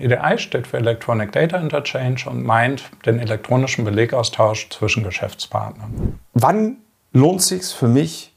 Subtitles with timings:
[0.00, 6.20] EDI steht für Electronic Data Interchange und meint den elektronischen Belegaustausch zwischen Geschäftspartnern.
[6.34, 6.76] Wann
[7.12, 8.32] lohnt es sich für mich,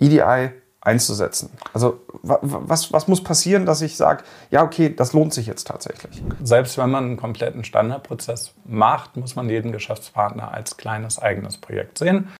[0.00, 0.50] EDI
[0.80, 1.50] einzusetzen?
[1.72, 6.22] Also was, was muss passieren, dass ich sage, ja, okay, das lohnt sich jetzt tatsächlich?
[6.42, 11.98] Selbst wenn man einen kompletten Standardprozess macht, muss man jeden Geschäftspartner als kleines eigenes Projekt
[11.98, 12.30] sehen.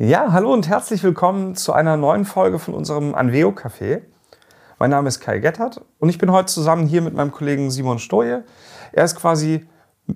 [0.00, 4.02] Ja, hallo und herzlich willkommen zu einer neuen Folge von unserem Anveo Café.
[4.78, 7.98] Mein Name ist Kai Gettert und ich bin heute zusammen hier mit meinem Kollegen Simon
[7.98, 8.44] Stoje.
[8.92, 9.66] Er ist quasi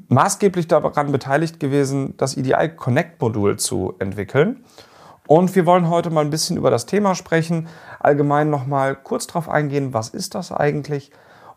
[0.07, 4.65] maßgeblich daran beteiligt gewesen, das EDI Connect Modul zu entwickeln.
[5.27, 7.67] Und wir wollen heute mal ein bisschen über das Thema sprechen,
[7.99, 11.11] allgemein nochmal kurz darauf eingehen, was ist das eigentlich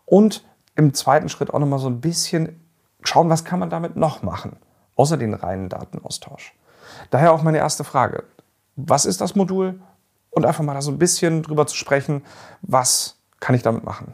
[0.06, 0.44] und
[0.76, 2.60] im zweiten Schritt auch nochmal so ein bisschen
[3.04, 4.58] schauen, was kann man damit noch machen,
[4.96, 6.56] außer den reinen Datenaustausch.
[7.10, 8.24] Daher auch meine erste Frage.
[8.76, 9.80] Was ist das Modul?
[10.32, 12.24] Und einfach mal da so ein bisschen drüber zu sprechen,
[12.62, 14.14] was kann ich damit machen?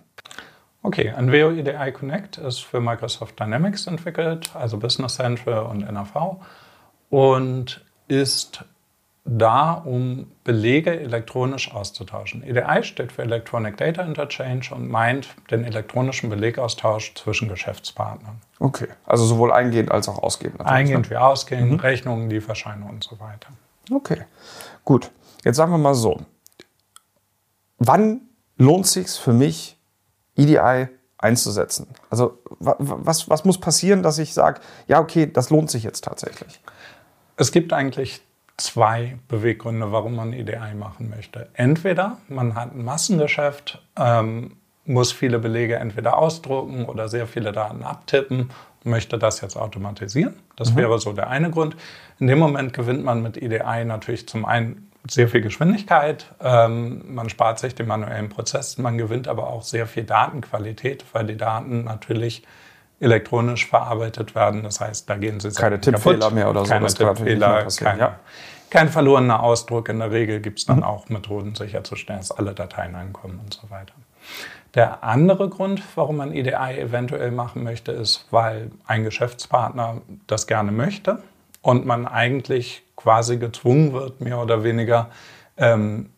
[0.83, 6.38] Okay, Anveo EDI Connect ist für Microsoft Dynamics entwickelt, also Business Central und NRV
[7.09, 8.66] und ist
[9.23, 12.44] da, um Belege elektronisch auszutauschen.
[12.44, 18.42] EDI steht für Electronic Data Interchange und meint den elektronischen Belegaustausch zwischen Geschäftspartnern.
[18.59, 20.59] Okay, also sowohl eingehend als auch ausgehend.
[20.59, 20.66] Ne?
[20.66, 21.80] Eingehend wie ausgehend, mhm.
[21.80, 23.49] Rechnungen, Lieferscheine und so weiter.
[23.92, 24.23] Okay,
[24.83, 25.11] gut.
[25.44, 26.22] Jetzt sagen wir mal so.
[27.77, 28.22] Wann
[28.58, 29.77] lohnt es sich für mich,
[30.36, 31.88] EDI einzusetzen?
[32.09, 36.61] Also was, was muss passieren, dass ich sage, ja, okay, das lohnt sich jetzt tatsächlich?
[37.38, 38.22] Es gibt eigentlich
[38.57, 41.49] zwei Beweggründe, warum man EDI machen möchte.
[41.53, 47.83] Entweder man hat ein Massengeschäft, ähm, muss viele Belege entweder ausdrucken oder sehr viele Daten
[47.83, 48.49] abtippen
[48.83, 50.33] und möchte das jetzt automatisieren.
[50.55, 50.77] Das mhm.
[50.77, 51.75] wäre so der eine Grund.
[52.19, 57.30] In dem Moment gewinnt man mit EDI natürlich zum einen sehr viel Geschwindigkeit, ähm, man
[57.30, 61.86] spart sich den manuellen Prozess, man gewinnt aber auch sehr viel Datenqualität, weil die Daten
[61.86, 62.43] natürlich
[63.02, 64.64] elektronisch verarbeitet werden.
[64.64, 66.72] Das heißt, da gehen sie keine Tippfehler mehr oder so.
[66.72, 68.20] Keine Tippfehler, kein, ja.
[68.70, 69.89] kein verlorener Ausdruck.
[69.89, 70.84] In der Regel gibt es dann mhm.
[70.84, 73.94] auch Methoden sicherzustellen, dass alle Dateien ankommen und so weiter.
[74.76, 80.72] Der andere Grund, warum man EDI eventuell machen möchte, ist, weil ein Geschäftspartner das gerne
[80.72, 81.22] möchte
[81.62, 85.10] und man eigentlich quasi gezwungen wird, mehr oder weniger,
[85.58, 86.12] ähm,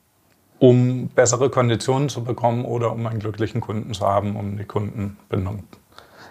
[0.59, 5.63] um bessere Konditionen zu bekommen oder um einen glücklichen Kunden zu haben, um die Kundenbindung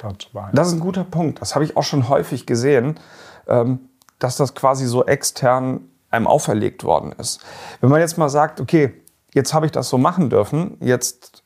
[0.03, 0.57] dort zu behalten.
[0.57, 1.41] Das ist ein guter Punkt.
[1.41, 2.99] Das habe ich auch schon häufig gesehen,
[3.47, 3.81] ähm,
[4.19, 7.41] dass das quasi so extern einem auferlegt worden ist.
[7.81, 8.95] Wenn man jetzt mal sagt, okay,
[9.35, 11.43] jetzt habe ich das so machen dürfen, jetzt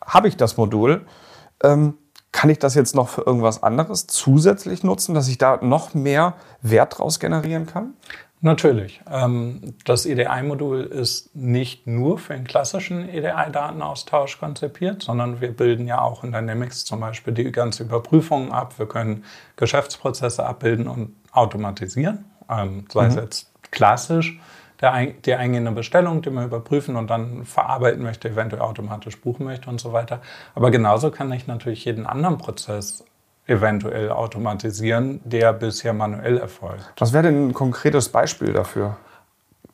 [0.00, 1.06] habe ich das Modul,
[1.62, 1.98] ähm,
[2.32, 6.34] kann ich das jetzt noch für irgendwas anderes zusätzlich nutzen, dass ich da noch mehr
[6.62, 7.94] Wert draus generieren kann?
[8.44, 9.00] Natürlich.
[9.10, 16.02] Ähm, das EDI-Modul ist nicht nur für den klassischen EDI-Datenaustausch konzipiert, sondern wir bilden ja
[16.02, 18.78] auch in Dynamics zum Beispiel die ganze Überprüfung ab.
[18.78, 19.24] Wir können
[19.56, 23.22] Geschäftsprozesse abbilden und automatisieren, ähm, sei es mhm.
[23.22, 24.38] jetzt klassisch
[25.24, 29.80] die eingehende Bestellung, die man überprüfen und dann verarbeiten möchte, eventuell automatisch buchen möchte und
[29.80, 30.20] so weiter.
[30.54, 33.04] Aber genauso kann ich natürlich jeden anderen Prozess
[33.46, 36.92] eventuell automatisieren, der bisher manuell erfolgt.
[36.98, 38.96] Was wäre denn ein konkretes Beispiel dafür?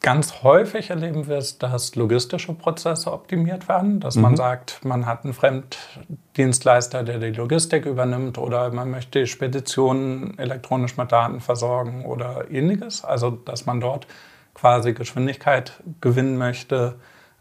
[0.03, 4.23] Ganz häufig erleben wir es, dass logistische Prozesse optimiert werden, dass mhm.
[4.23, 10.97] man sagt, man hat einen Fremddienstleister, der die Logistik übernimmt oder man möchte Speditionen elektronisch
[10.97, 13.05] mit Daten versorgen oder ähnliches.
[13.05, 14.07] Also, dass man dort
[14.55, 16.95] quasi Geschwindigkeit gewinnen möchte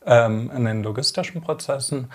[0.05, 2.09] ähm, in den logistischen Prozessen.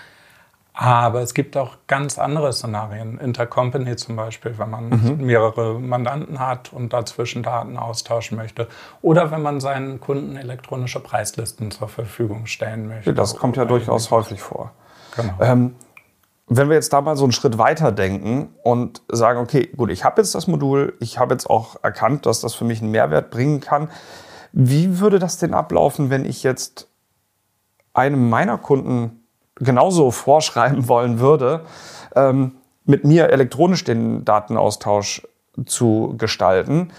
[0.77, 3.17] Aber es gibt auch ganz andere Szenarien.
[3.17, 5.25] Intercompany zum Beispiel, wenn man mhm.
[5.25, 8.67] mehrere Mandanten hat und dazwischen Daten austauschen möchte.
[9.01, 13.13] Oder wenn man seinen Kunden elektronische Preislisten zur Verfügung stellen möchte.
[13.13, 14.71] Das kommt ja durchaus häufig vor.
[15.15, 15.33] Genau.
[15.39, 15.75] Ähm,
[16.47, 20.03] wenn wir jetzt da mal so einen Schritt weiter denken und sagen, okay, gut, ich
[20.03, 23.31] habe jetzt das Modul, ich habe jetzt auch erkannt, dass das für mich einen Mehrwert
[23.31, 23.89] bringen kann.
[24.51, 26.89] Wie würde das denn ablaufen, wenn ich jetzt
[27.93, 29.24] einem meiner Kunden
[29.55, 31.65] genauso vorschreiben wollen würde,
[32.15, 32.55] ähm,
[32.85, 35.27] mit mir elektronisch den Datenaustausch
[35.65, 36.91] zu gestalten?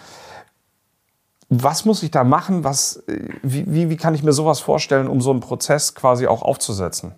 [1.48, 2.64] Was muss ich da machen?
[2.64, 3.04] Was,
[3.42, 7.14] wie, wie, wie kann ich mir sowas vorstellen, um so einen Prozess quasi auch aufzusetzen?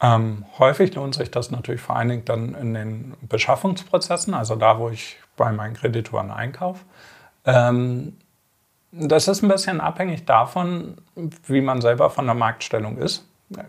[0.00, 4.78] Ähm, häufig lohnt sich das natürlich vor allen Dingen dann in den Beschaffungsprozessen, also da,
[4.78, 6.84] wo ich bei meinen Kreditoren einkaufe.
[7.44, 8.16] Ähm,
[8.92, 10.98] das ist ein bisschen abhängig davon,
[11.46, 13.26] wie man selber von der Marktstellung ist.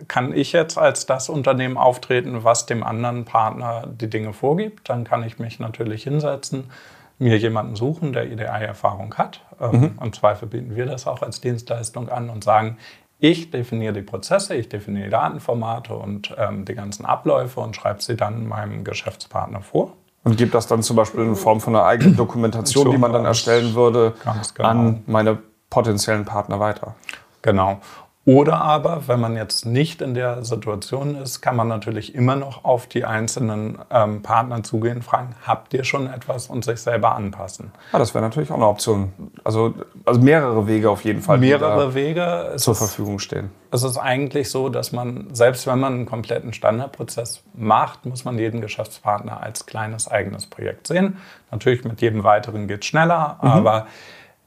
[0.07, 5.03] Kann ich jetzt als das Unternehmen auftreten, was dem anderen Partner die Dinge vorgibt, dann
[5.03, 6.71] kann ich mich natürlich hinsetzen,
[7.19, 9.41] mir jemanden suchen, der EDI-Erfahrung hat.
[9.59, 9.99] Ähm, mhm.
[10.01, 12.77] Im Zweifel bieten wir das auch als Dienstleistung an und sagen,
[13.19, 18.01] ich definiere die Prozesse, ich definiere die Datenformate und ähm, die ganzen Abläufe und schreibe
[18.01, 19.93] sie dann meinem Geschäftspartner vor.
[20.23, 23.25] Und gebe das dann zum Beispiel in Form von einer eigenen Dokumentation, die man dann
[23.25, 24.15] erstellen würde,
[24.55, 24.67] genau.
[24.69, 25.37] an meine
[25.69, 26.95] potenziellen Partner weiter.
[27.41, 27.79] Genau.
[28.27, 32.65] Oder aber, wenn man jetzt nicht in der Situation ist, kann man natürlich immer noch
[32.65, 37.71] auf die einzelnen ähm, Partner zugehen, fragen, habt ihr schon etwas und sich selber anpassen.
[37.93, 39.13] Ja, das wäre natürlich auch eine Option.
[39.43, 39.75] Also,
[40.05, 41.37] also mehrere Wege auf jeden Fall.
[41.37, 43.51] Mehrere Wege zur Verfügung stehen.
[43.71, 48.39] Es ist eigentlich so, dass man, selbst wenn man einen kompletten Standardprozess macht, muss man
[48.39, 51.17] jeden Geschäftspartner als kleines eigenes Projekt sehen.
[51.51, 53.49] Natürlich mit jedem weiteren geht es schneller, mhm.
[53.49, 53.85] aber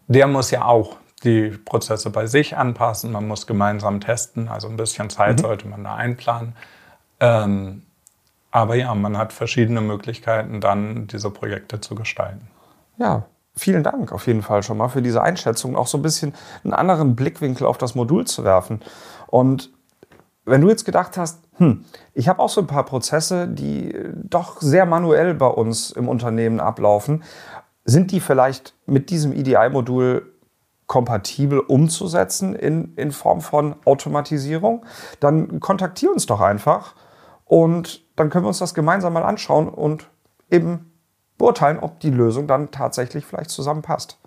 [0.08, 3.12] der muss ja auch die Prozesse bei sich anpassen.
[3.12, 5.42] Man muss gemeinsam testen, also ein bisschen Zeit mhm.
[5.42, 6.54] sollte man da einplanen.
[7.20, 7.82] Ähm,
[8.50, 12.48] aber ja, man hat verschiedene Möglichkeiten, dann diese Projekte zu gestalten.
[12.96, 13.24] Ja,
[13.54, 16.34] vielen Dank auf jeden Fall schon mal für diese Einschätzung, auch so ein bisschen
[16.64, 18.80] einen anderen Blickwinkel auf das Modul zu werfen.
[19.26, 19.70] Und
[20.44, 21.84] wenn du jetzt gedacht hast, hm,
[22.14, 26.60] ich habe auch so ein paar Prozesse, die doch sehr manuell bei uns im Unternehmen
[26.60, 27.22] ablaufen,
[27.84, 30.32] sind die vielleicht mit diesem EDI-Modul
[30.88, 34.84] kompatibel umzusetzen in, in Form von Automatisierung,
[35.20, 36.96] dann kontaktiere uns doch einfach
[37.44, 40.08] und dann können wir uns das gemeinsam mal anschauen und
[40.50, 40.92] eben
[41.36, 44.18] beurteilen, ob die Lösung dann tatsächlich vielleicht zusammenpasst.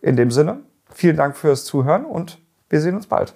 [0.00, 0.60] In dem Sinne,
[0.90, 2.38] vielen Dank fürs Zuhören und
[2.70, 3.34] wir sehen uns bald.